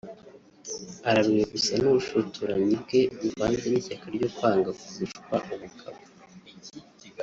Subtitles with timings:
[1.09, 6.01] araruwe gusa n’ubushotoranyi bwe buvanze n’ishyaka ryo kwanga kurushwa ubugabo